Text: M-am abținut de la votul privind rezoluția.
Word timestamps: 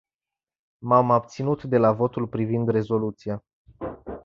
M-am 0.83 1.11
abținut 1.11 1.63
de 1.63 1.77
la 1.77 1.91
votul 1.91 2.27
privind 2.27 2.69
rezoluția. 2.69 3.43